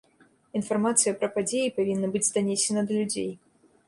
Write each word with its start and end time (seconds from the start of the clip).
Інфармацыя 0.59 1.11
пра 1.19 1.29
падзеі 1.35 1.73
павінна 1.77 2.09
быць 2.15 2.25
данесена 2.39 2.81
да 2.89 2.97
людзей. 3.01 3.29